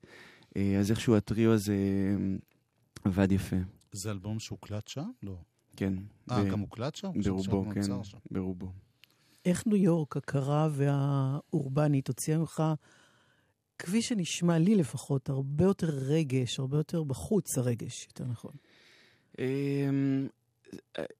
אה, 0.58 0.80
אז 0.80 0.92
איכשהו 0.92 1.16
הטריו 1.16 1.52
הזה 1.52 1.74
אה, 1.74 2.36
עבד 3.06 3.32
יפה. 3.32 3.56
זה 3.92 4.12
אלבום 4.12 4.40
שהוקלט 4.40 4.88
שם? 4.88 5.10
לא. 5.24 5.38
כן. 5.76 5.94
אה, 6.32 6.44
ב- 6.44 6.50
גם 6.50 6.60
הוקלט 6.60 6.96
שם? 6.96 7.12
ברובו, 7.24 7.66
כן, 7.74 7.84
שם. 7.84 8.18
ברובו. 8.32 8.72
איך 9.48 9.68
ניו 9.68 9.76
יורק 9.76 10.18
הקרה 10.18 10.70
והאורבנית 10.72 12.08
הוציאה 12.08 12.38
ממך, 12.38 12.64
כפי 13.80 14.02
שנשמע 14.02 14.58
לי 14.58 14.76
לפחות, 14.76 15.30
הרבה 15.30 15.64
יותר 15.64 15.88
רגש, 15.90 16.60
הרבה 16.60 16.78
יותר 16.78 17.04
בחוץ 17.04 17.58
הרגש, 17.58 18.06
יותר 18.06 18.26
נכון. 18.26 18.52
אמ, 19.40 20.28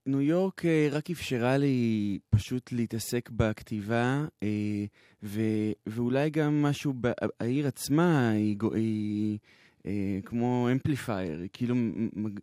ניו 0.06 0.22
יורק 0.22 0.66
אה, 0.66 0.88
רק 0.92 1.10
אפשרה 1.10 1.58
לי 1.58 2.20
פשוט 2.30 2.72
להתעסק 2.72 3.30
בכתיבה, 3.30 4.26
אה, 4.44 4.86
ו- 5.24 5.72
ואולי 5.88 6.30
גם 6.30 6.62
משהו, 6.62 6.94
ב- 7.02 7.12
העיר 7.40 7.68
עצמה 7.68 8.30
היא, 8.30 8.58
היא 8.74 9.38
אה, 9.86 10.20
כמו 10.26 10.70
אמפליפייר, 10.72 11.40
היא 11.40 11.50
כאילו 11.54 11.76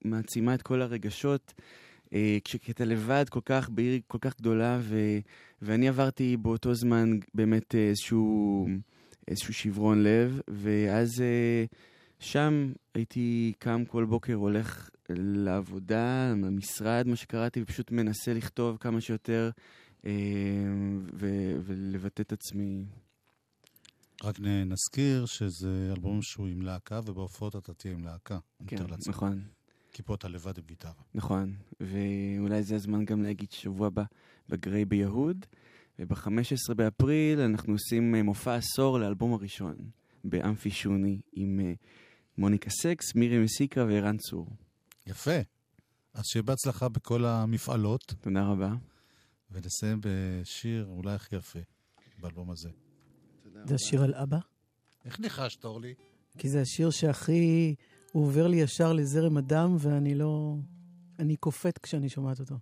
מעצימה 0.05 0.55
את 0.55 0.63
כל 0.63 0.83
הרגשות. 0.83 1.53
אה, 2.13 2.39
כשאתה 2.45 2.85
לבד 2.85 3.25
כל 3.29 3.41
כך, 3.45 3.71
בעיר 3.71 4.01
כל 4.07 4.19
כך 4.21 4.37
גדולה, 4.39 4.79
ו- 4.83 5.19
ואני 5.63 5.89
עברתי 5.89 6.37
באותו 6.37 6.75
זמן 6.75 7.11
באמת 7.35 7.75
איזשהו, 7.75 8.69
איזשהו 9.29 9.55
שברון 9.55 10.03
לב, 10.03 10.41
ואז 10.49 11.21
אה, 11.21 11.65
שם 12.19 12.73
הייתי 12.95 13.53
קם 13.59 13.85
כל 13.89 14.05
בוקר, 14.05 14.35
הולך 14.35 14.91
לעבודה, 15.09 16.31
למשרד, 16.31 17.07
מה 17.07 17.17
שקראתי, 17.17 17.63
ופשוט 17.63 17.91
מנסה 17.91 18.35
לכתוב 18.35 18.77
כמה 18.77 19.01
שיותר 19.01 19.51
אה, 20.07 20.13
ו- 21.15 21.57
ולבטא 21.65 22.23
את 22.23 22.33
עצמי. 22.33 22.85
רק 24.25 24.41
נזכיר 24.41 25.27
שזה 25.27 25.91
אלבום 25.97 26.23
שהוא 26.23 26.47
עם 26.47 26.63
להקה, 26.63 27.01
ובהופעות 27.07 27.57
אתה 27.57 27.75
תהיה 27.75 27.95
עם 27.95 28.05
להקה. 28.05 28.39
כן. 28.67 28.77
נכון, 29.07 29.43
כי 29.95 30.03
פה 30.03 30.15
אתה 30.15 30.29
לבד 30.29 30.59
עם 30.59 30.65
גיטרה. 30.65 30.93
נכון. 31.15 31.57
ואולי 31.81 32.63
זה 32.63 32.75
הזמן 32.75 33.05
גם 33.05 33.23
להגיד 33.23 33.53
שבוע 33.53 33.87
הבא 33.87 34.03
בגריי 34.49 34.85
ביהוד, 34.85 35.47
וב-15 35.99 36.75
באפריל 36.77 37.41
אנחנו 37.41 37.73
עושים 37.73 38.15
אה, 38.15 38.23
מופע 38.23 38.55
עשור 38.55 38.99
לאלבום 38.99 39.33
הראשון, 39.33 39.77
באמפי 40.25 40.71
שוני, 40.71 41.21
עם 41.33 41.61
אה, 41.61 41.73
מוניקה 42.39 42.71
סקס, 42.71 43.15
מירי 43.15 43.39
מסיקה 43.39 43.85
וערן 43.85 44.17
צור. 44.17 44.49
יפה. 45.07 45.39
אז 46.15 46.25
שיהיה 46.25 46.43
בהצלחה 46.43 46.89
בכל 46.89 47.25
המפעלות, 47.25 48.15
תודה 48.21 48.45
רבה. 48.45 48.75
ונסיים 49.51 50.01
בשיר 50.03 50.87
אולי 50.89 51.15
הכי 51.15 51.37
יפה 51.37 51.59
באלבום 52.19 52.51
הזה. 52.51 52.71
זה 53.65 53.75
השיר 53.75 54.03
על 54.03 54.15
אבא, 54.15 54.39
איך 55.05 55.21
ניחשת, 55.21 55.65
אורלי? 55.65 55.95
כי 56.39 56.49
זה 56.49 56.61
השיר 56.61 56.91
שהכי... 56.91 57.75
הוא 58.15 58.25
עובר 58.27 58.47
לי 58.47 58.57
ישר 58.57 58.93
לזרם 58.93 59.37
הדם, 59.37 59.77
ואני 59.79 60.15
לא... 60.15 60.55
אני 61.19 61.37
קופאת 61.37 61.79
כשאני 61.79 62.09
שומעת 62.09 62.41
אותו. 62.41 62.55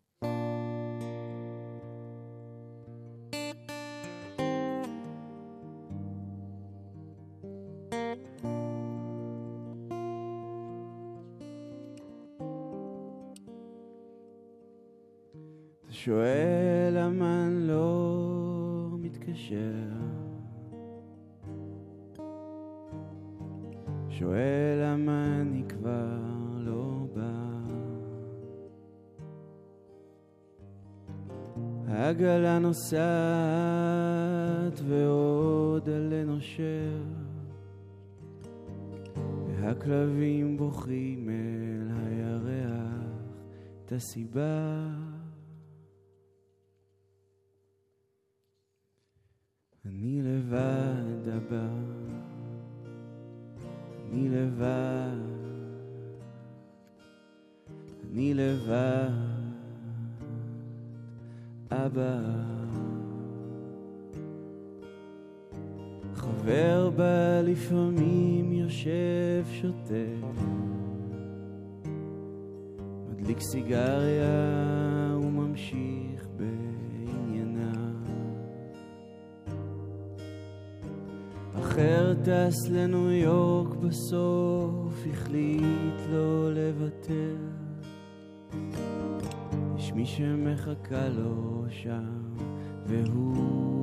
לבד 50.43 51.29
הבא, 51.29 51.69
אני 54.11 54.29
לבד, 54.29 55.17
אני 58.11 58.35
לבד, 58.35 59.11
אבא. 61.71 62.19
חבר 66.15 66.91
בה 66.91 67.43
לפעמים 67.43 68.53
יושב 68.53 69.45
שותה, 69.53 70.27
מדליק 73.11 73.41
סיגריה 73.41 75.17
וממשיך 75.23 76.12
אחר 81.73 82.15
טס 82.25 82.69
לניו 82.69 83.11
יורק 83.11 83.75
בסוף, 83.75 84.95
החליט 85.13 86.01
לא 86.11 86.53
לוותר. 86.55 87.37
יש 89.77 89.93
מי 89.93 90.07
שמחכה 90.07 91.09
לו 91.09 91.65
שם, 91.69 92.35
והוא 92.87 93.82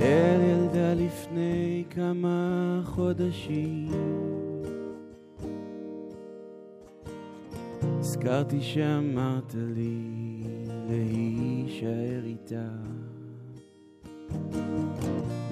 יעל 0.00 0.40
ילדה 0.40 0.94
לפני 0.94 1.84
כמה 1.90 2.80
חודשים. 2.84 3.88
הזכרתי 7.82 8.60
שאמרת 8.60 9.54
לי 9.54 9.98
להישאר 10.88 12.24
איתה. 12.24 12.68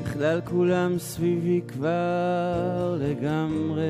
בכלל 0.02 0.40
כולם 0.44 0.98
סביבי 0.98 1.60
כבר 1.68 2.98
לגמרי 3.00 3.84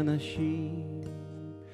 אנשים. 0.00 0.84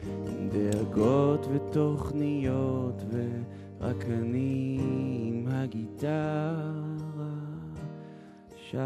עם 0.06 0.48
דאגות 0.48 1.46
ותוכניות 1.52 3.02
ורק 3.10 4.04
אני 4.04 4.78
עם 5.22 5.46
הגיטרה 5.48 6.87
פעם 8.70 8.80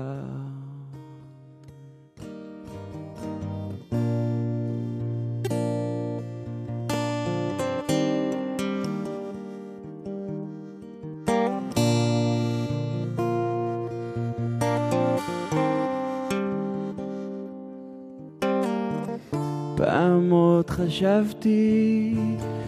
עוד 20.30 20.70
חשבתי 20.70 22.14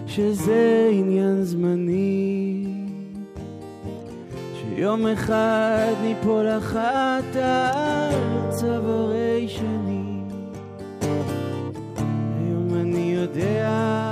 שזה 0.07 0.89
עניין 0.93 1.43
זמני 1.43 1.84
שיום 4.85 5.07
אחד 5.07 5.93
ניפול 6.03 6.47
אחת 6.59 7.37
על 7.37 8.51
צווארי 8.51 9.49
שני 9.49 10.21
היום 12.39 12.69
אני 12.81 13.15
יודע 13.17 14.04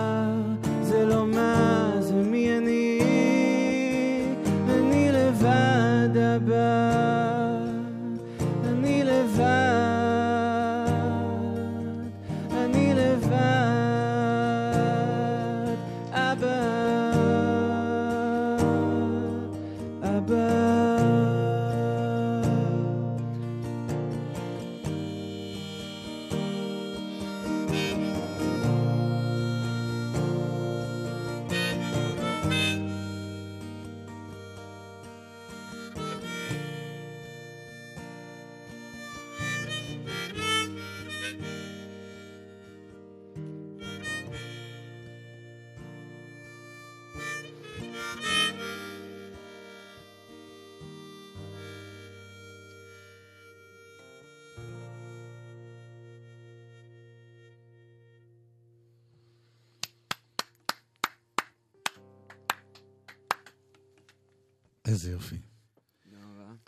איזה 64.93 65.13
יופי. 65.13 65.37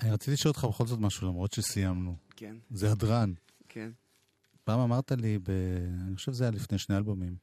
אני 0.01 0.11
רציתי 0.11 0.31
לשאול 0.31 0.51
אותך 0.51 0.65
בכל 0.65 0.87
זאת 0.87 0.99
משהו, 0.99 1.29
למרות 1.29 1.53
שסיימנו. 1.53 2.17
כן, 2.37 2.57
זה 2.71 2.93
הדרן. 2.93 3.33
כן. 3.69 3.91
פעם 4.65 4.81
אמרת 4.81 5.13
לי, 5.13 5.39
ב... 5.39 5.51
אני 6.07 6.17
חושב 6.17 6.33
שזה 6.33 6.45
היה 6.45 6.51
לפני 6.51 6.79
שני 6.79 6.97
אלבומים, 6.97 7.37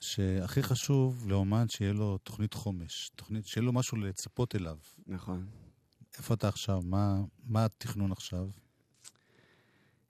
שהכי 0.00 0.62
חשוב 0.62 1.28
לאומן 1.28 1.68
שיהיה 1.68 1.92
לו 1.92 2.18
תוכנית 2.18 2.54
חומש, 2.54 3.10
תוכנית, 3.16 3.46
שיהיה 3.46 3.64
לו 3.64 3.72
משהו 3.72 3.96
לצפות 3.96 4.54
אליו. 4.54 4.76
נכון. 5.06 5.46
איפה 6.18 6.34
אתה 6.34 6.48
עכשיו? 6.48 6.80
מה, 6.84 7.22
מה 7.44 7.64
התכנון 7.64 8.12
עכשיו? 8.12 8.48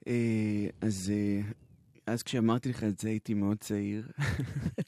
אה, 0.07 0.67
אז 0.81 1.13
אה, 1.15 1.41
אז 2.07 2.23
כשאמרתי 2.23 2.69
לך 2.69 2.85
את 2.85 3.01
זה 3.01 3.09
הייתי 3.09 3.35
מאוד 3.35 3.57
צעיר, 3.61 4.09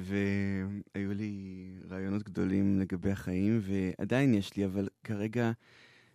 והיו 0.00 1.14
לי 1.14 1.68
רעיונות 1.90 2.22
גדולים 2.22 2.80
לגבי 2.80 3.10
החיים, 3.10 3.60
ועדיין 3.62 4.34
יש 4.34 4.56
לי, 4.56 4.64
אבל 4.64 4.88
כרגע 5.04 5.52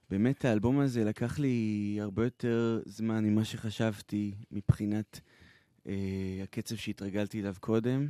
באמת 0.09 0.45
האלבום 0.45 0.79
הזה 0.79 1.03
לקח 1.03 1.39
לי 1.39 1.97
הרבה 2.01 2.23
יותר 2.23 2.81
זמן 2.85 3.25
ממה 3.25 3.45
שחשבתי 3.45 4.33
מבחינת 4.51 5.19
אה, 5.87 6.39
הקצב 6.43 6.75
שהתרגלתי 6.75 7.41
אליו 7.41 7.55
קודם, 7.59 8.07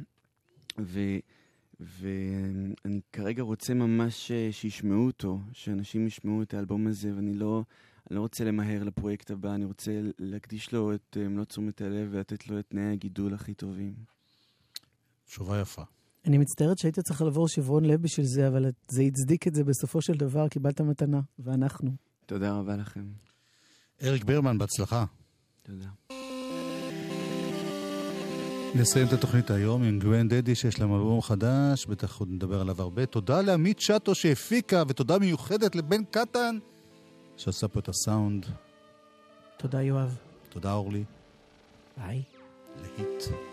ו... 0.80 1.00
ואני 1.82 3.02
כרגע 3.14 3.44
רוצה 3.44 3.74
ממש 3.74 4.32
אה, 4.32 4.48
שישמעו 4.52 5.06
אותו, 5.06 5.40
שאנשים 5.54 6.08
ישמעו 6.08 6.42
את 6.42 6.54
האלבום 6.54 6.88
הזה, 6.88 7.16
ואני 7.16 7.34
לא, 7.34 7.64
לא 8.12 8.20
רוצה 8.20 8.44
למהר 8.44 8.84
לפרויקט 8.84 9.32
הבא, 9.32 9.56
אני 9.56 9.66
רוצה 9.66 10.02
להקדיש 10.20 10.74
לו 10.74 10.94
את 10.94 11.18
אה, 11.20 11.28
מלוא 11.28 11.46
תשומת 11.46 11.82
הלב 11.82 12.10
ולתת 12.12 12.48
לו 12.48 12.60
את 12.60 12.66
תנאי 12.70 12.92
הגידול 12.92 13.34
הכי 13.34 13.54
טובים. 13.54 13.94
תשובה 15.32 15.62
יפה. 15.62 15.82
אני 16.26 16.38
מצטערת 16.38 16.78
שהיית 16.78 17.00
צריך 17.00 17.22
לעבור 17.22 17.48
שברון 17.48 17.86
לב 17.86 18.02
בשביל 18.02 18.26
זה, 18.26 18.48
אבל 18.48 18.66
זה 18.88 19.02
הצדיק 19.02 19.48
את 19.48 19.56
זה 19.56 19.64
בסופו 19.64 20.02
של 20.02 20.14
דבר, 20.14 20.48
קיבלת 20.48 20.82
מתנה, 20.82 21.20
ואנחנו. 21.40 21.92
תודה 22.26 22.54
רבה 22.54 22.76
לכם. 22.76 23.06
אריק 24.04 24.24
ברמן, 24.24 24.58
בהצלחה. 24.58 25.06
תודה. 25.64 25.86
נסיים 28.76 29.08
את 29.08 29.14
התוכנית 29.14 29.52
היום 29.52 29.84
עם 29.84 30.00
גרנדדי 30.00 30.56
שיש 30.56 30.80
להם 30.80 30.94
אלבום 30.94 31.22
חדש, 31.22 31.86
בטח 31.86 32.20
עוד 32.20 32.30
נדבר 32.32 32.62
עליו 32.62 32.82
הרבה. 32.82 33.06
תודה 33.06 33.42
לעמית 33.42 33.80
שטו 33.80 34.16
שהפיקה, 34.16 34.84
ותודה 34.88 35.20
מיוחדת 35.20 35.76
לבן 35.76 36.04
קטן 36.04 36.58
שעשה 37.38 37.68
פה 37.68 37.80
את 37.80 37.90
הסאונד. 37.90 38.46
תודה, 39.58 39.82
יואב. 39.82 40.18
תודה 40.50 40.74
אורלי. 40.74 41.04
ביי. 41.98 42.24
להיט. 42.82 43.51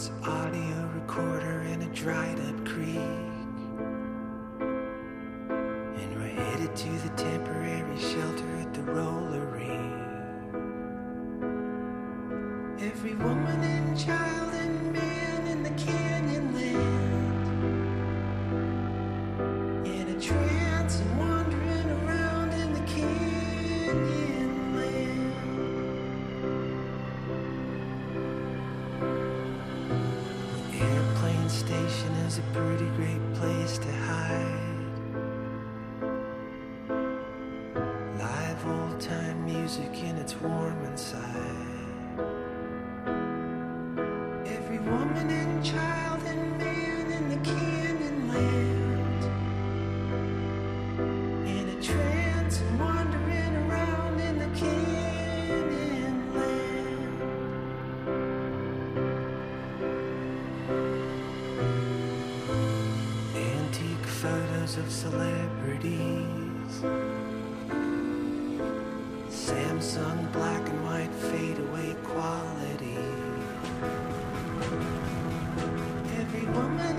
I 0.00 0.39
music 39.70 40.02
and 40.02 40.18
it's 40.18 40.34
warm 40.40 40.84
inside. 40.84 41.28
Every 44.44 44.78
woman 44.78 45.30
and 45.30 45.64
child 45.64 46.20
and 46.26 46.58
man 46.58 47.12
in 47.12 47.28
the 47.28 47.36
canyon 47.36 48.28
land. 48.28 49.24
In 51.46 51.68
a 51.68 51.80
trance 51.80 52.60
and 52.60 52.80
wandering 52.80 53.56
around 53.70 54.18
in 54.18 54.38
the 54.40 54.48
canyon 54.58 56.34
land. 56.34 57.22
Antique 63.36 64.06
photos 64.06 64.78
of 64.78 64.90
celebrities. 64.90 66.82
Samsung 69.80 70.30
black 70.32 70.68
and 70.68 70.84
white 70.84 71.14
fade 71.14 71.58
away 71.58 71.96
quality. 72.04 72.98
Every 76.20 76.44
woman 76.52 76.89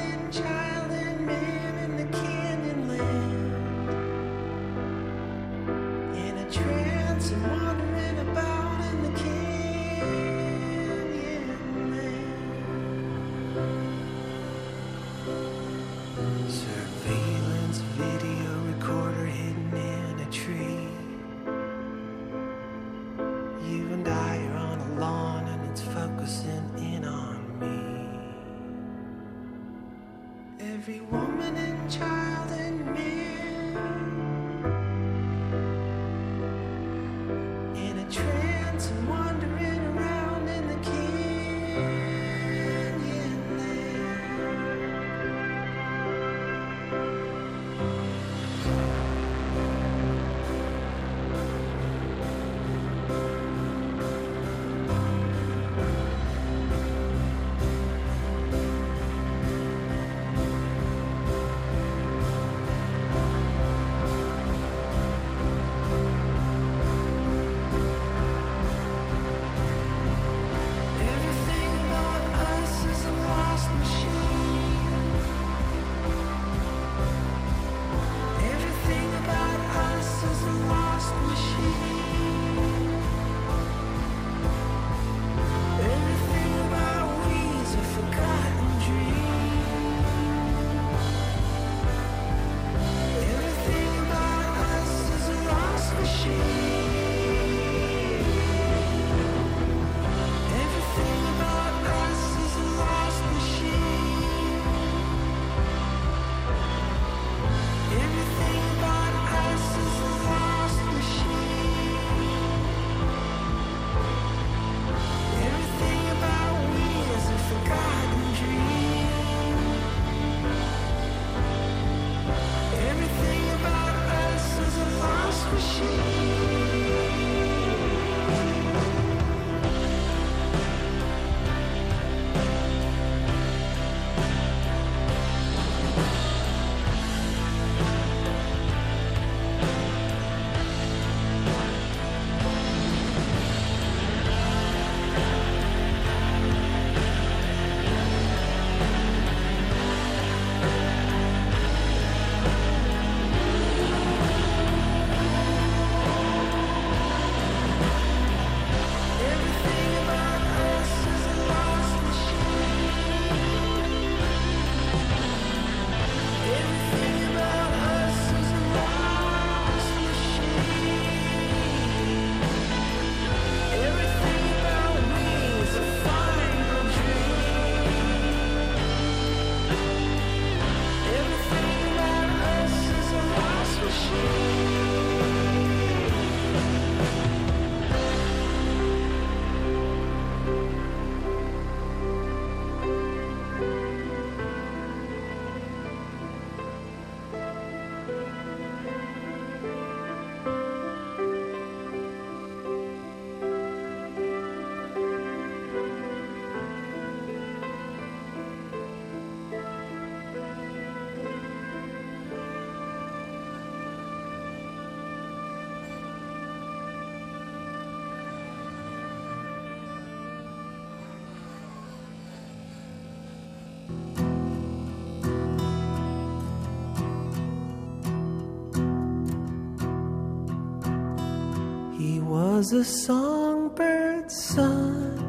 the 232.71 232.85
songbird's 232.85 234.33
son. 234.33 235.19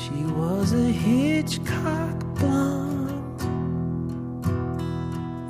She 0.00 0.22
was 0.38 0.72
a 0.72 0.88
Hitchcock 1.04 2.16
blonde, 2.36 3.42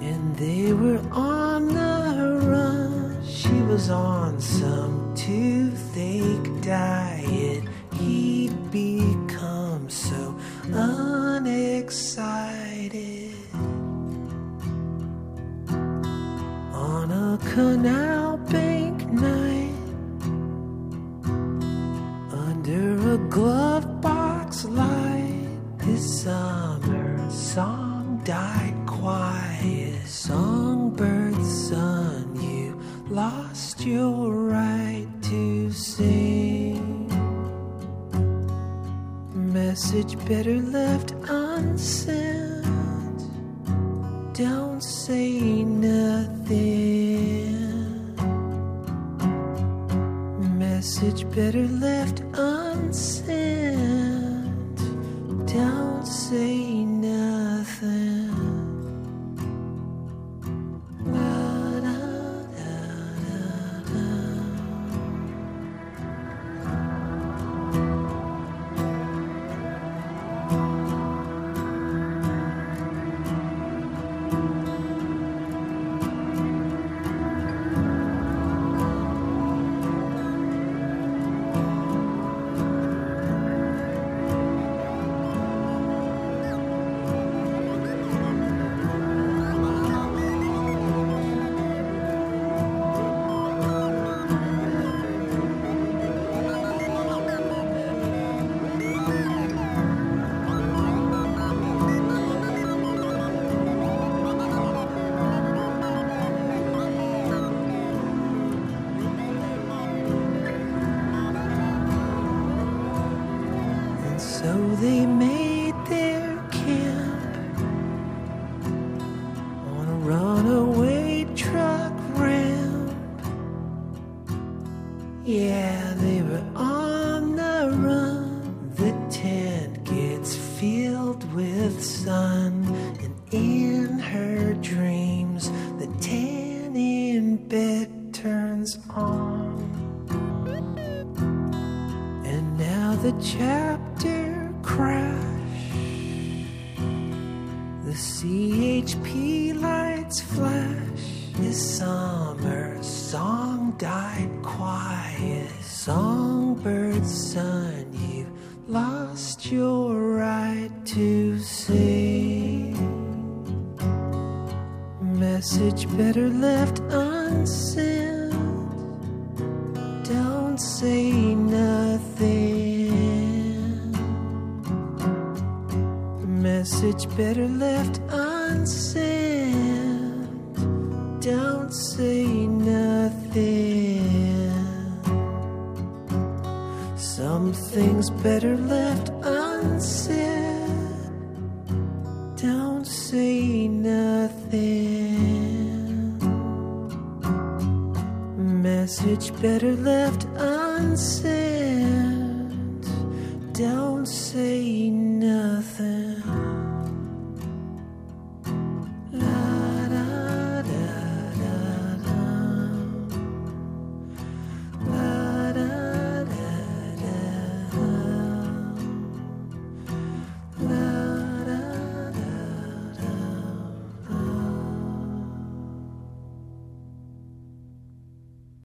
and 0.02 0.34
they 0.36 0.72
were 0.72 1.02
on 1.12 1.66
the 1.68 2.40
run. 2.48 3.22
She 3.22 3.52
was 3.68 3.90
on 3.90 4.40
some. 4.40 4.89